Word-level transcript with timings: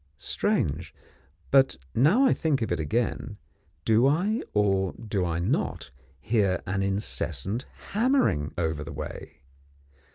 Strange! 0.17 0.95
but 1.51 1.77
now 1.93 2.25
I 2.25 2.33
think 2.33 2.63
of 2.63 2.71
it 2.71 2.79
again, 2.79 3.37
do 3.85 4.07
I, 4.07 4.41
or 4.51 4.93
do 4.93 5.23
I 5.23 5.37
not, 5.37 5.91
hear 6.19 6.59
an 6.65 6.81
incessant 6.81 7.65
hammering 7.89 8.51
over 8.57 8.83
the 8.83 8.91
way? 8.91 9.41